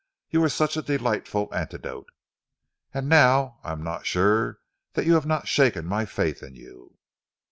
You 0.31 0.41
were 0.41 0.49
such 0.49 0.75
a 0.77 0.81
delightful 0.81 1.47
antidote. 1.53 2.07
And 2.91 3.07
now, 3.07 3.59
I 3.63 3.71
am 3.71 3.83
not 3.83 4.07
sure 4.07 4.57
that 4.93 5.05
you 5.05 5.13
have 5.13 5.27
not 5.27 5.47
shaken 5.47 5.85
my 5.85 6.05
faith 6.05 6.41
in 6.41 6.55
you." 6.55 6.97